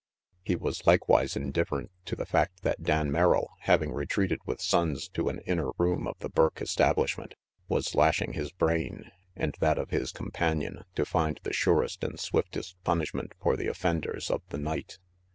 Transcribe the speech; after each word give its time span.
He 0.41 0.55
was 0.55 0.87
likewise 0.87 1.35
indifferent 1.35 1.91
to 2.05 2.15
the 2.15 2.25
fact 2.25 2.63
that 2.63 2.81
Dan 2.81 3.11
Merrill, 3.11 3.51
having 3.59 3.91
retreated 3.93 4.39
with 4.47 4.57
Sonnes 4.59 5.07
to 5.13 5.29
an 5.29 5.41
inner 5.41 5.69
room 5.77 6.07
of 6.07 6.17
the 6.17 6.29
Burke 6.29 6.59
establishment, 6.59 7.35
was 7.67 7.93
lashing 7.93 8.33
his 8.33 8.51
brain 8.51 9.11
and 9.35 9.53
that 9.59 9.77
of 9.77 9.91
his 9.91 10.11
companion 10.11 10.85
to 10.95 11.05
find 11.05 11.39
the 11.43 11.53
surest 11.53 12.03
and 12.03 12.19
swiftest 12.19 12.77
punishment 12.83 13.33
for 13.43 13.55
the 13.55 13.67
offenders 13.67 14.31
of 14.31 14.41
the 14.49 14.57
night. 14.57 14.97